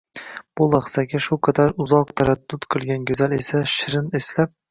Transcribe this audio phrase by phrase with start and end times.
[0.59, 4.57] bu lahzaga shu qadar uzoq taraddud qilgan go‘zal esa shirin esnab: